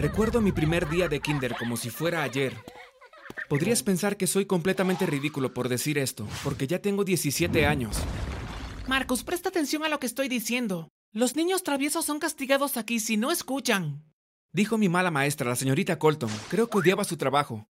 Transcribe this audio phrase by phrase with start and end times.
[0.00, 2.56] Recuerdo mi primer día de kinder como si fuera ayer.
[3.50, 7.98] Podrías pensar que soy completamente ridículo por decir esto, porque ya tengo 17 años.
[8.88, 10.88] Marcus, presta atención a lo que estoy diciendo.
[11.12, 14.02] Los niños traviesos son castigados aquí si no escuchan.
[14.52, 16.30] Dijo mi mala maestra, la señorita Colton.
[16.48, 17.68] Creo que odiaba su trabajo.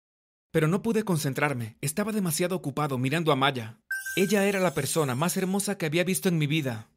[0.52, 1.77] Pero no pude concentrarme.
[1.82, 3.80] Estaba demasiado ocupado mirando a Maya.
[4.16, 6.89] Ella era la persona más hermosa que había visto en mi vida.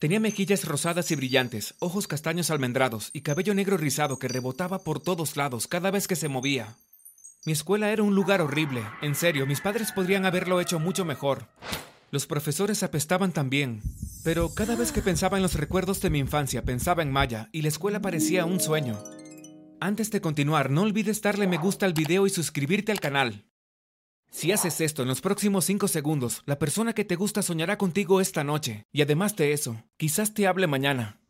[0.00, 4.98] Tenía mejillas rosadas y brillantes, ojos castaños almendrados y cabello negro rizado que rebotaba por
[4.98, 6.74] todos lados cada vez que se movía.
[7.44, 8.82] Mi escuela era un lugar horrible.
[9.02, 11.48] En serio, mis padres podrían haberlo hecho mucho mejor.
[12.10, 13.82] Los profesores apestaban también.
[14.24, 17.60] Pero cada vez que pensaba en los recuerdos de mi infancia, pensaba en Maya y
[17.60, 18.98] la escuela parecía un sueño.
[19.80, 23.49] Antes de continuar, no olvides darle me gusta al video y suscribirte al canal.
[24.30, 28.20] Si haces esto en los próximos 5 segundos, la persona que te gusta soñará contigo
[28.20, 28.86] esta noche.
[28.92, 31.20] Y además de eso, quizás te hable mañana.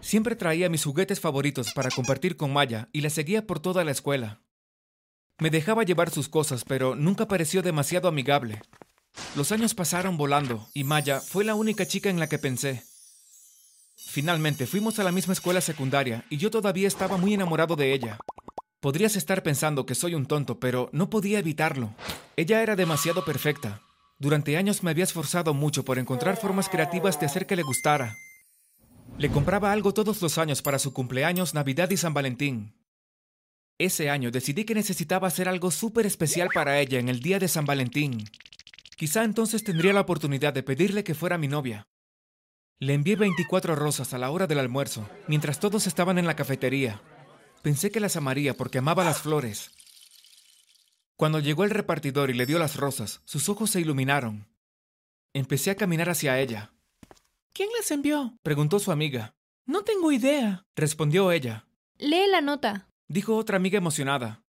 [0.00, 3.92] Siempre traía mis juguetes favoritos para compartir con Maya y la seguía por toda la
[3.92, 4.42] escuela.
[5.38, 8.60] Me dejaba llevar sus cosas, pero nunca pareció demasiado amigable.
[9.34, 12.82] Los años pasaron volando y Maya fue la única chica en la que pensé.
[13.96, 18.18] Finalmente fuimos a la misma escuela secundaria y yo todavía estaba muy enamorado de ella.
[18.82, 21.94] Podrías estar pensando que soy un tonto, pero no podía evitarlo.
[22.34, 23.80] Ella era demasiado perfecta.
[24.18, 28.16] Durante años me había esforzado mucho por encontrar formas creativas de hacer que le gustara.
[29.18, 32.74] Le compraba algo todos los años para su cumpleaños, Navidad y San Valentín.
[33.78, 37.46] Ese año decidí que necesitaba hacer algo súper especial para ella en el día de
[37.46, 38.24] San Valentín.
[38.96, 41.86] Quizá entonces tendría la oportunidad de pedirle que fuera mi novia.
[42.80, 47.00] Le envié 24 rosas a la hora del almuerzo, mientras todos estaban en la cafetería.
[47.62, 49.70] Pensé que las amaría porque amaba las flores.
[51.16, 54.48] Cuando llegó el repartidor y le dio las rosas, sus ojos se iluminaron.
[55.32, 56.72] Empecé a caminar hacia ella.
[57.52, 58.36] ¿Quién las envió?
[58.42, 59.34] Preguntó su amiga.
[59.64, 60.66] No tengo idea.
[60.74, 61.66] Respondió ella.
[61.98, 62.88] Lee la nota.
[63.06, 64.42] Dijo otra amiga emocionada.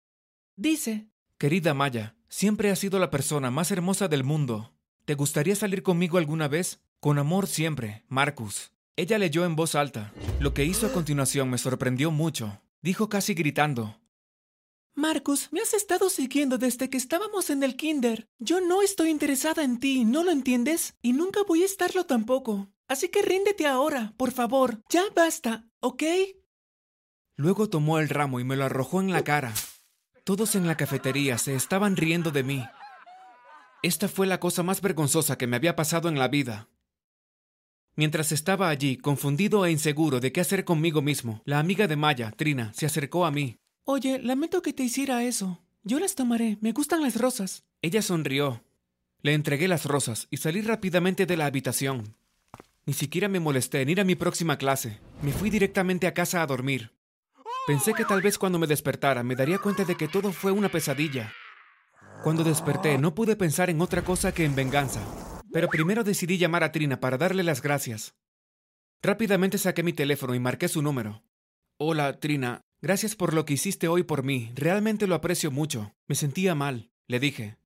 [0.55, 4.73] Dice, Querida Maya, siempre has sido la persona más hermosa del mundo.
[5.05, 6.81] ¿Te gustaría salir conmigo alguna vez?
[7.01, 8.71] Con amor siempre, Marcus.
[8.95, 10.13] Ella leyó en voz alta.
[10.39, 12.61] Lo que hizo a continuación me sorprendió mucho.
[12.83, 14.01] Dijo casi gritando.
[14.95, 18.29] Marcus, me has estado siguiendo desde que estábamos en el kinder.
[18.39, 20.97] Yo no estoy interesada en ti, ¿no lo entiendes?
[21.03, 22.69] Y nunca voy a estarlo tampoco.
[22.89, 24.83] Así que ríndete ahora, por favor.
[24.89, 26.03] Ya basta, ¿ok?
[27.37, 29.53] Luego tomó el ramo y me lo arrojó en la cara.
[30.25, 32.65] Todos en la cafetería se estaban riendo de mí.
[33.83, 36.69] Esta fue la cosa más vergonzosa que me había pasado en la vida.
[37.97, 42.31] Mientras estaba allí, confundido e inseguro de qué hacer conmigo mismo, la amiga de Maya,
[42.31, 43.57] Trina, se acercó a mí.
[43.85, 45.61] Oye, lamento que te hiciera eso.
[45.83, 47.65] Yo las tomaré, me gustan las rosas.
[47.83, 48.63] Ella sonrió.
[49.23, 52.15] Le entregué las rosas y salí rápidamente de la habitación.
[52.87, 54.99] Ni siquiera me molesté en ir a mi próxima clase.
[55.23, 56.93] Me fui directamente a casa a dormir.
[57.67, 60.71] Pensé que tal vez cuando me despertara me daría cuenta de que todo fue una
[60.71, 61.33] pesadilla.
[62.23, 65.01] Cuando desperté no pude pensar en otra cosa que en venganza.
[65.53, 68.15] Pero primero decidí llamar a Trina para darle las gracias.
[69.03, 71.23] Rápidamente saqué mi teléfono y marqué su número.
[71.79, 72.61] Hola, Trina.
[72.83, 74.53] Gracias por lo que hiciste hoy por mí.
[74.55, 75.95] Realmente lo aprecio mucho.
[76.07, 77.57] Me sentía mal, le dije.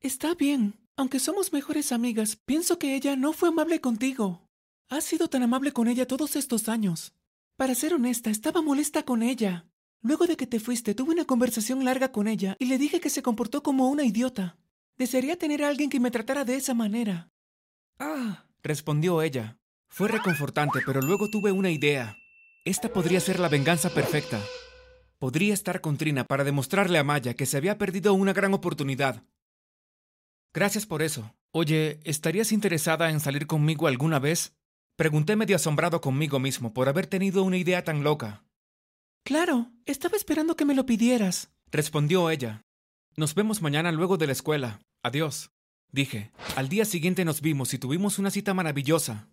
[0.00, 0.74] Está bien.
[0.96, 4.48] Aunque somos mejores amigas, pienso que ella no fue amable contigo.
[4.88, 7.14] Has sido tan amable con ella todos estos años.
[7.56, 9.66] Para ser honesta, estaba molesta con ella.
[10.00, 13.10] Luego de que te fuiste, tuve una conversación larga con ella y le dije que
[13.10, 14.56] se comportó como una idiota.
[14.98, 17.30] Desearía tener a alguien que me tratara de esa manera.
[18.00, 19.56] Ah, respondió ella.
[19.88, 22.16] Fue reconfortante, pero luego tuve una idea.
[22.64, 24.40] Esta podría ser la venganza perfecta.
[25.18, 29.22] Podría estar con Trina para demostrarle a Maya que se había perdido una gran oportunidad.
[30.52, 31.34] Gracias por eso.
[31.52, 34.52] Oye, ¿estarías interesada en salir conmigo alguna vez?
[34.96, 38.44] Pregunté medio asombrado conmigo mismo por haber tenido una idea tan loca.
[39.24, 41.50] Claro, estaba esperando que me lo pidieras.
[41.70, 42.62] Respondió ella.
[43.16, 44.80] Nos vemos mañana luego de la escuela.
[45.08, 45.50] Adiós.
[45.90, 46.32] Dije.
[46.54, 49.30] Al día siguiente nos vimos y tuvimos una cita maravillosa.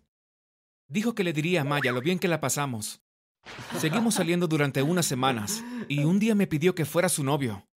[0.88, 3.02] Dijo que le diría a Maya lo bien que la pasamos.
[3.78, 7.68] Seguimos saliendo durante unas semanas, y un día me pidió que fuera su novio.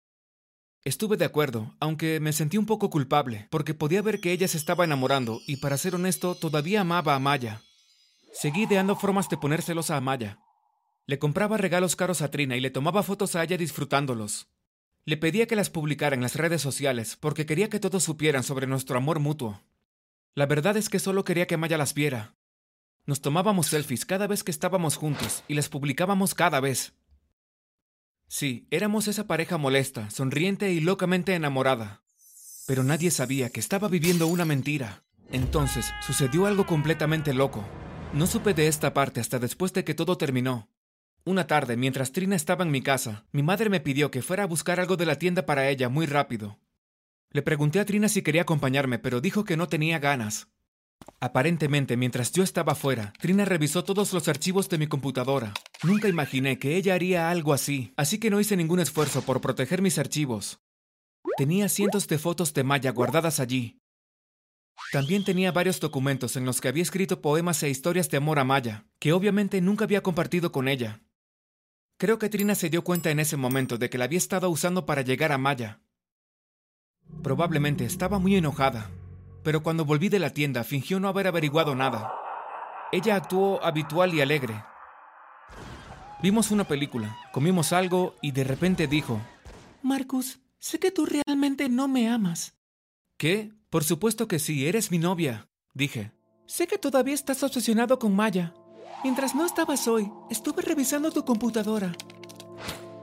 [0.85, 4.57] Estuve de acuerdo, aunque me sentí un poco culpable, porque podía ver que ella se
[4.57, 7.61] estaba enamorando, y para ser honesto, todavía amaba a Maya.
[8.31, 10.39] Seguí ideando formas de poner celosa a Maya.
[11.05, 14.47] Le compraba regalos caros a Trina y le tomaba fotos a ella disfrutándolos.
[15.09, 18.67] Le pedía que las publicara en las redes sociales porque quería que todos supieran sobre
[18.67, 19.63] nuestro amor mutuo.
[20.35, 22.35] La verdad es que solo quería que Maya las viera.
[23.07, 26.93] Nos tomábamos selfies cada vez que estábamos juntos y las publicábamos cada vez.
[28.27, 32.03] Sí, éramos esa pareja molesta, sonriente y locamente enamorada.
[32.67, 35.05] Pero nadie sabía que estaba viviendo una mentira.
[35.31, 37.65] Entonces sucedió algo completamente loco.
[38.13, 40.69] No supe de esta parte hasta después de que todo terminó.
[41.25, 44.47] Una tarde, mientras Trina estaba en mi casa, mi madre me pidió que fuera a
[44.47, 46.59] buscar algo de la tienda para ella muy rápido.
[47.31, 50.47] Le pregunté a Trina si quería acompañarme, pero dijo que no tenía ganas.
[51.19, 55.53] Aparentemente, mientras yo estaba fuera, Trina revisó todos los archivos de mi computadora.
[55.83, 59.81] Nunca imaginé que ella haría algo así, así que no hice ningún esfuerzo por proteger
[59.81, 60.59] mis archivos.
[61.37, 63.79] Tenía cientos de fotos de Maya guardadas allí.
[64.91, 68.43] También tenía varios documentos en los que había escrito poemas e historias de amor a
[68.43, 71.01] Maya, que obviamente nunca había compartido con ella.
[71.99, 74.85] Creo que Trina se dio cuenta en ese momento de que la había estado usando
[74.85, 75.81] para llegar a Maya.
[77.21, 78.89] Probablemente estaba muy enojada,
[79.43, 82.13] pero cuando volví de la tienda fingió no haber averiguado nada.
[82.93, 84.63] Ella actuó habitual y alegre.
[86.23, 89.19] Vimos una película, comimos algo y de repente dijo,
[89.83, 92.57] Marcus, sé que tú realmente no me amas.
[93.17, 93.51] ¿Qué?
[93.69, 96.13] Por supuesto que sí, eres mi novia, dije.
[96.45, 98.53] Sé que todavía estás obsesionado con Maya,
[99.03, 101.93] Mientras no estabas hoy, estuve revisando tu computadora.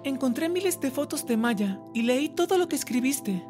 [0.04, 3.44] Encontré miles de fotos de Maya y leí todo lo que escribiste.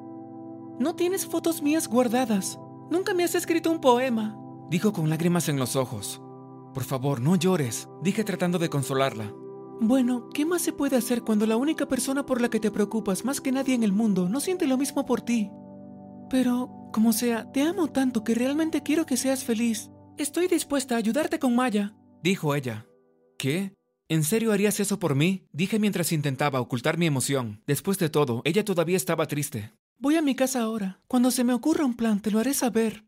[0.78, 2.58] No tienes fotos mías guardadas.
[2.88, 4.38] Nunca me has escrito un poema.
[4.70, 6.22] Dijo con lágrimas en los ojos.
[6.72, 9.32] Por favor, no llores, dije tratando de consolarla.
[9.80, 13.24] Bueno, ¿qué más se puede hacer cuando la única persona por la que te preocupas
[13.24, 15.50] más que nadie en el mundo no siente lo mismo por ti?
[16.30, 19.90] Pero, como sea, te amo tanto que realmente quiero que seas feliz.
[20.16, 21.94] Estoy dispuesta a ayudarte con Maya
[22.26, 22.86] dijo ella.
[23.38, 23.76] ¿Qué?
[24.08, 25.46] ¿En serio harías eso por mí?
[25.52, 27.62] Dije mientras intentaba ocultar mi emoción.
[27.68, 29.70] Después de todo, ella todavía estaba triste.
[29.98, 30.98] Voy a mi casa ahora.
[31.06, 33.04] Cuando se me ocurra un plan, te lo haré saber.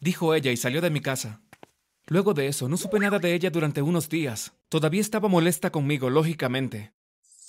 [0.00, 1.40] Dijo ella y salió de mi casa.
[2.08, 4.52] Luego de eso, no supe nada de ella durante unos días.
[4.68, 6.92] Todavía estaba molesta conmigo, lógicamente.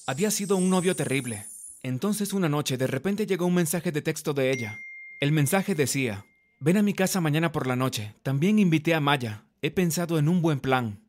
[0.08, 1.48] Había sido un novio terrible.
[1.82, 4.80] Entonces una noche de repente llegó un mensaje de texto de ella.
[5.20, 6.26] El mensaje decía,
[6.62, 8.16] ven a mi casa mañana por la noche.
[8.24, 9.44] También invité a Maya.
[9.66, 11.08] He pensado en un buen plan.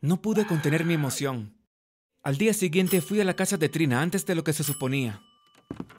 [0.00, 1.58] No pude contener mi emoción.
[2.22, 5.20] Al día siguiente fui a la casa de Trina antes de lo que se suponía.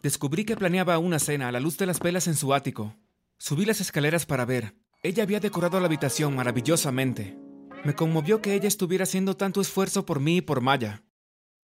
[0.01, 2.95] Descubrí que planeaba una cena a la luz de las velas en su ático.
[3.38, 4.74] Subí las escaleras para ver.
[5.03, 7.38] Ella había decorado la habitación maravillosamente.
[7.85, 11.03] Me conmovió que ella estuviera haciendo tanto esfuerzo por mí y por Maya.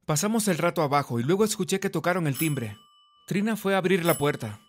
[0.06, 2.78] Pasamos el rato abajo y luego escuché que tocaron el timbre.
[3.26, 4.62] Trina fue a abrir la puerta.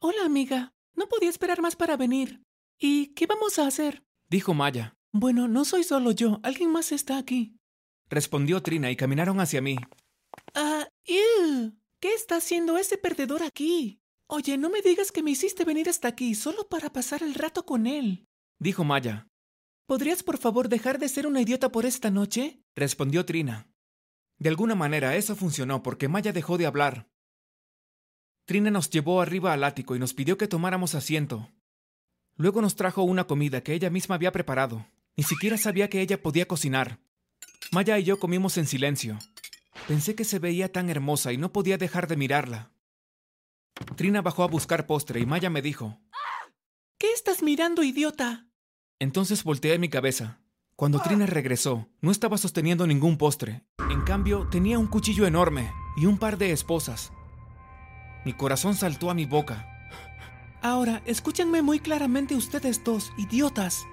[0.00, 0.74] Hola, amiga.
[0.96, 2.42] No podía esperar más para venir.
[2.80, 4.02] ¿Y qué vamos a hacer?
[4.32, 4.96] Dijo Maya.
[5.12, 7.54] Bueno, no soy solo yo, alguien más está aquí.
[8.08, 9.76] Respondió Trina y caminaron hacia mí.
[10.54, 11.72] Ah, ew.
[12.00, 14.00] ¿Qué está haciendo ese perdedor aquí?
[14.26, 17.66] Oye, no me digas que me hiciste venir hasta aquí solo para pasar el rato
[17.66, 18.26] con él.
[18.58, 19.28] Dijo Maya.
[19.86, 22.62] ¿Podrías por favor dejar de ser una idiota por esta noche?
[22.74, 23.70] Respondió Trina.
[24.38, 27.10] De alguna manera eso funcionó porque Maya dejó de hablar.
[28.46, 31.50] Trina nos llevó arriba al ático y nos pidió que tomáramos asiento.
[32.36, 34.86] Luego nos trajo una comida que ella misma había preparado.
[35.16, 36.98] Ni siquiera sabía que ella podía cocinar.
[37.70, 39.18] Maya y yo comimos en silencio.
[39.88, 42.70] Pensé que se veía tan hermosa y no podía dejar de mirarla.
[43.96, 46.00] Trina bajó a buscar postre y Maya me dijo,
[46.98, 48.46] ¿Qué estás mirando, idiota?
[48.98, 50.40] Entonces volteé mi cabeza.
[50.76, 53.62] Cuando Trina regresó, no estaba sosteniendo ningún postre.
[53.90, 57.12] En cambio, tenía un cuchillo enorme y un par de esposas.
[58.24, 59.71] Mi corazón saltó a mi boca.
[60.62, 63.84] Ahora, escúchenme muy claramente ustedes dos, idiotas.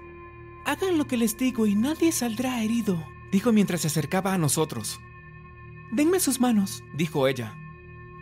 [0.65, 4.99] Hagan lo que les digo y nadie saldrá herido, dijo mientras se acercaba a nosotros.
[5.91, 7.55] Denme sus manos, dijo ella.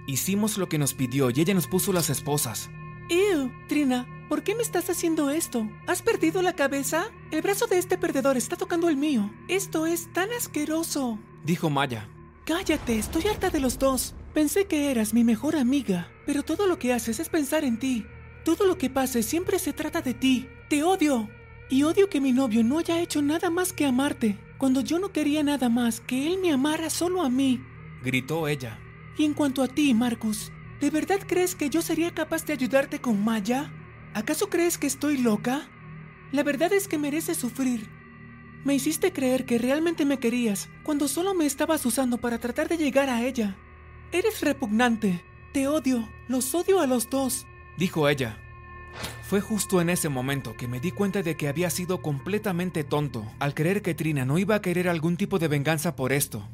[0.07, 2.69] Hicimos lo que nos pidió y ella nos puso las esposas.
[3.09, 5.69] Ew, Trina, ¿por qué me estás haciendo esto?
[5.85, 7.07] ¿Has perdido la cabeza?
[7.31, 9.29] El brazo de este perdedor está tocando el mío.
[9.49, 12.07] Esto es tan asqueroso, dijo Maya.
[12.45, 14.15] Cállate, estoy harta de los dos.
[14.33, 18.05] Pensé que eras mi mejor amiga, pero todo lo que haces es pensar en ti.
[18.47, 20.47] Todo lo que pase siempre se trata de ti.
[20.69, 21.29] Te odio.
[21.69, 25.11] Y odio que mi novio no haya hecho nada más que amarte, cuando yo no
[25.11, 27.61] quería nada más que él me amara solo a mí.
[28.05, 28.79] Gritó ella.
[29.17, 33.01] Y en cuanto a ti, Marcus, ¿de verdad crees que yo sería capaz de ayudarte
[33.01, 33.69] con Maya?
[34.13, 35.67] ¿Acaso crees que estoy loca?
[36.31, 37.89] La verdad es que mereces sufrir.
[38.63, 42.77] Me hiciste creer que realmente me querías cuando solo me estabas usando para tratar de
[42.77, 43.57] llegar a ella.
[44.13, 45.21] Eres repugnante.
[45.51, 46.07] Te odio.
[46.29, 47.45] Los odio a los dos
[47.77, 48.37] dijo ella.
[49.21, 53.25] Fue justo en ese momento que me di cuenta de que había sido completamente tonto
[53.39, 56.47] al creer que Trina no iba a querer algún tipo de venganza por esto.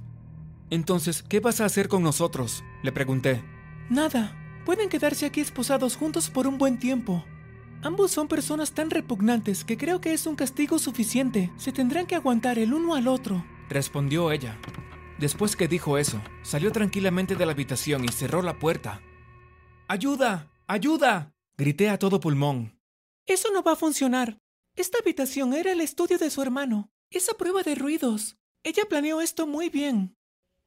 [0.70, 2.64] Entonces, ¿qué vas a hacer con nosotros?
[2.82, 3.44] Le pregunté.
[3.90, 4.40] Nada.
[4.66, 7.26] Pueden quedarse aquí esposados juntos por un buen tiempo.
[7.84, 11.52] Ambos son personas tan repugnantes que creo que es un castigo suficiente.
[11.58, 13.46] Se tendrán que aguantar el uno al otro.
[13.70, 14.58] Respondió ella.
[15.20, 19.02] Después que dijo eso, salió tranquilamente de la habitación y cerró la puerta.
[19.90, 20.53] ¡Ayuda!
[20.74, 21.36] ¡Ayuda!
[21.56, 22.80] Grité a todo pulmón.
[23.28, 24.40] Eso no va a funcionar.
[24.76, 26.90] Esta habitación era el estudio de su hermano.
[27.12, 28.38] Esa prueba de ruidos.
[28.64, 30.16] Ella planeó esto muy bien,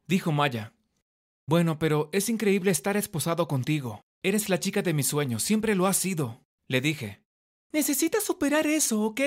[0.07, 0.73] dijo Maya.
[1.49, 4.01] Bueno, pero es increíble estar esposado contigo.
[4.23, 7.25] Eres la chica de mis sueños, siempre lo has sido, le dije.
[7.73, 9.23] Necesitas superar eso, ¿ok?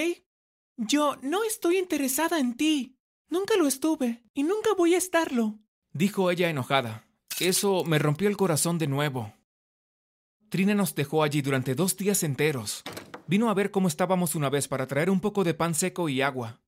[0.77, 2.95] Yo no estoy interesada en ti.
[3.27, 5.59] Nunca lo estuve y nunca voy a estarlo,
[5.91, 7.05] dijo ella enojada.
[7.41, 9.33] Eso me rompió el corazón de nuevo.
[10.49, 12.83] Trina nos dejó allí durante dos días enteros.
[13.27, 16.21] Vino a ver cómo estábamos una vez para traer un poco de pan seco y
[16.21, 16.59] agua.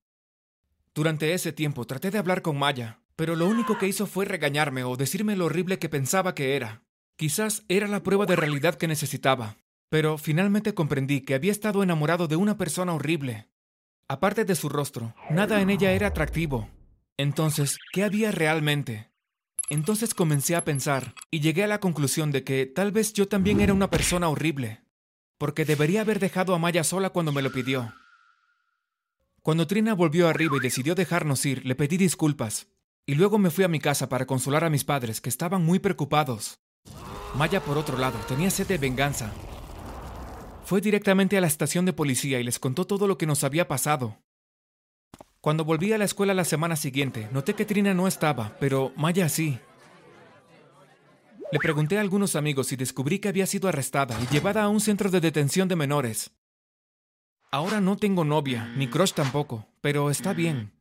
[0.94, 4.84] Durante ese tiempo traté de hablar con Maya, pero lo único que hizo fue regañarme
[4.84, 6.82] o decirme lo horrible que pensaba que era.
[7.16, 9.56] Quizás era la prueba de realidad que necesitaba,
[9.88, 13.48] pero finalmente comprendí que había estado enamorado de una persona horrible.
[14.06, 16.68] Aparte de su rostro, nada en ella era atractivo.
[17.16, 19.11] Entonces, ¿qué había realmente?
[19.72, 23.58] Entonces comencé a pensar y llegué a la conclusión de que tal vez yo también
[23.58, 24.82] era una persona horrible,
[25.38, 27.94] porque debería haber dejado a Maya sola cuando me lo pidió.
[29.40, 32.66] Cuando Trina volvió arriba y decidió dejarnos ir, le pedí disculpas,
[33.06, 35.78] y luego me fui a mi casa para consolar a mis padres, que estaban muy
[35.78, 36.60] preocupados.
[37.34, 39.32] Maya, por otro lado, tenía sed de venganza.
[40.66, 43.68] Fue directamente a la estación de policía y les contó todo lo que nos había
[43.68, 44.21] pasado.
[45.42, 49.28] Cuando volví a la escuela la semana siguiente, noté que Trina no estaba, pero Maya
[49.28, 49.58] sí.
[51.50, 54.80] Le pregunté a algunos amigos y descubrí que había sido arrestada y llevada a un
[54.80, 56.30] centro de detención de menores.
[57.50, 60.80] Ahora no tengo novia, ni crush tampoco, pero está bien.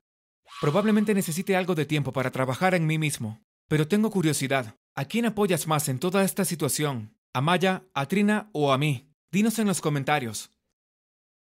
[0.62, 4.76] Probablemente necesite algo de tiempo para trabajar en mí mismo, pero tengo curiosidad.
[4.94, 7.18] ¿A quién apoyas más en toda esta situación?
[7.34, 9.12] ¿A Maya, a Trina o a mí?
[9.32, 10.52] Dinos en los comentarios.